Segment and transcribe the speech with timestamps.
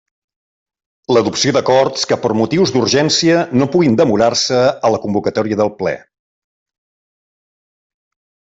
[1.15, 5.95] L'adopció d'acords que per motius d'urgència no puguin demorar-se a la convocatòria del Ple.